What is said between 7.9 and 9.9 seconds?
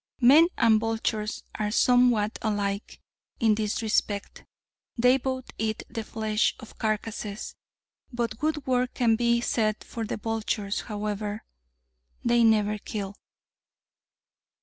But a good word can be said